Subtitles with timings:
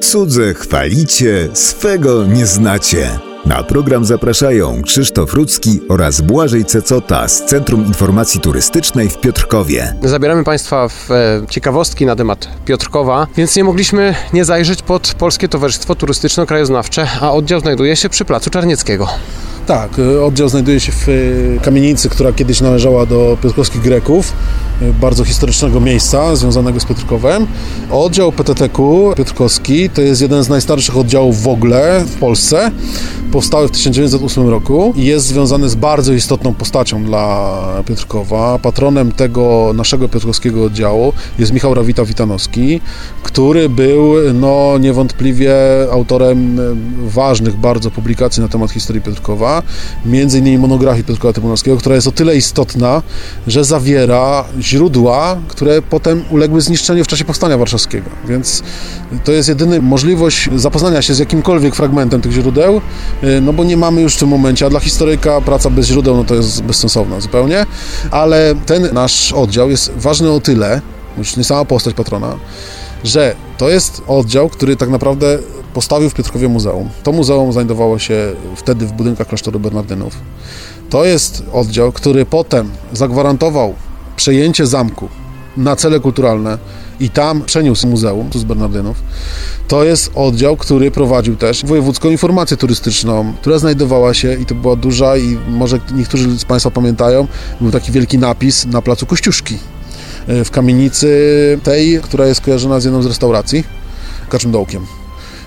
[0.00, 3.18] Cudze chwalicie, swego nie znacie.
[3.46, 9.94] Na program zapraszają Krzysztof Rudzki oraz Błażej Cecota z Centrum Informacji Turystycznej w Piotrkowie.
[10.02, 15.48] Zabieramy Państwa w e, ciekawostki na temat Piotrkowa, więc nie mogliśmy nie zajrzeć pod Polskie
[15.48, 19.08] Towarzystwo Turystyczno-Krajoznawcze, a oddział znajduje się przy Placu Czarnieckiego.
[19.66, 24.32] Tak, y, oddział znajduje się w y, kamienicy, która kiedyś należała do piotrkowskich Greków,
[25.00, 27.46] bardzo historycznego miejsca związanego z Piotrkowem.
[27.90, 28.82] Oddział PTTK
[29.16, 32.70] Piotrkowski to jest jeden z najstarszych oddziałów w ogóle w Polsce.
[33.32, 38.58] Powstały w 1908 roku i jest związany z bardzo istotną postacią dla Piotrkowa.
[38.58, 42.80] Patronem tego naszego piotrkowskiego oddziału jest Michał Rawita-Witanowski,
[43.22, 45.54] który był no, niewątpliwie
[45.92, 46.58] autorem
[47.04, 49.62] ważnych bardzo publikacji na temat historii Piotrkowa
[50.06, 53.02] między innymi monografii Piotrkowa Trybunalskiego, która jest o tyle istotna,
[53.46, 58.10] że zawiera źródła, które potem uległy zniszczeniu w czasie Powstania Warszawskiego.
[58.28, 58.62] Więc
[59.24, 62.80] to jest jedyna możliwość zapoznania się z jakimkolwiek fragmentem tych źródeł,
[63.42, 66.24] no bo nie mamy już w tym momencie, a dla historyka praca bez źródeł no
[66.24, 67.66] to jest bezsensowna zupełnie,
[68.10, 70.80] ale ten nasz oddział jest ważny o tyle,
[71.18, 72.36] już nie sama postać patrona,
[73.04, 75.38] że to jest oddział, który tak naprawdę
[75.74, 76.88] postawił w Piotrkowie muzeum.
[77.02, 80.16] To muzeum znajdowało się wtedy w budynkach klasztoru Bernardynów.
[80.90, 83.74] To jest oddział, który potem zagwarantował
[84.16, 85.08] przejęcie zamku
[85.56, 86.58] na cele kulturalne
[87.00, 89.02] i tam przeniósł muzeum tu z Bernardynów.
[89.68, 94.76] To jest oddział, który prowadził też wojewódzką informację turystyczną, która znajdowała się i to była
[94.76, 97.26] duża i może niektórzy z Państwa pamiętają,
[97.60, 99.58] był taki wielki napis na placu Kościuszki
[100.28, 101.08] w kamienicy
[101.62, 103.64] tej, która jest kojarzona z jedną z restauracji,
[104.28, 104.86] Kaczym Dołkiem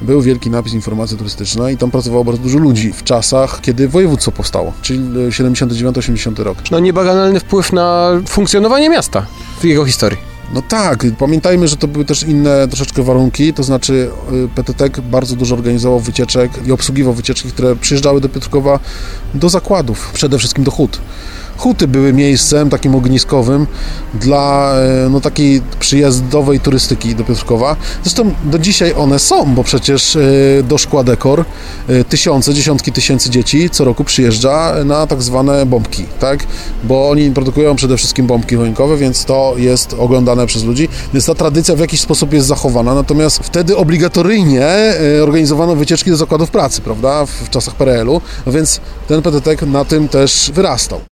[0.00, 4.32] był wielki napis informacja turystyczna i tam pracowało bardzo dużo ludzi w czasach, kiedy województwo
[4.32, 6.58] powstało, czyli 79-80 rok.
[6.70, 9.26] No niebaganalny wpływ na funkcjonowanie miasta
[9.64, 10.27] jego historii.
[10.54, 15.36] No tak, pamiętajmy, że to były też inne troszeczkę warunki, to znaczy y, PTT bardzo
[15.36, 18.80] dużo organizował wycieczek i obsługiwał wycieczki, które przyjeżdżały do Piotrkowa
[19.34, 21.00] do zakładów, przede wszystkim do hut.
[21.58, 23.66] Huty były miejscem takim ogniskowym
[24.14, 27.76] dla e, no, takiej przyjazdowej turystyki do Piotrkowa.
[28.02, 30.20] Zresztą do dzisiaj one są, bo przecież e,
[30.62, 31.44] do Szkła Dekor
[31.88, 36.40] e, tysiące, dziesiątki tysięcy dzieci co roku przyjeżdża na tak zwane bombki, tak?
[36.84, 41.34] Bo oni produkują przede wszystkim bombki choinkowe, więc to jest oglądane przez ludzi, więc ta
[41.34, 44.68] tradycja w jakiś sposób jest zachowana, natomiast wtedy obligatoryjnie
[45.22, 50.50] organizowano wycieczki do zakładów pracy, prawda, w czasach PRL-u, więc ten PTT na tym też
[50.54, 51.07] wyrastał.